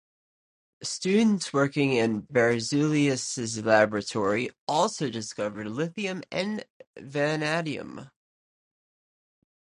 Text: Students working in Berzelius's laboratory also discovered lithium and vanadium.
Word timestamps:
Students 0.81 1.53
working 1.53 1.91
in 1.93 2.23
Berzelius's 2.23 3.63
laboratory 3.63 4.49
also 4.67 5.11
discovered 5.11 5.67
lithium 5.67 6.23
and 6.31 6.65
vanadium. 6.97 8.09